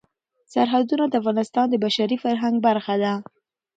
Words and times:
سرحدونه 0.53 1.05
د 1.07 1.13
افغانستان 1.21 1.65
د 1.69 1.75
بشري 1.85 2.17
فرهنګ 2.23 2.55
برخه 2.67 2.95
ده. 3.03 3.13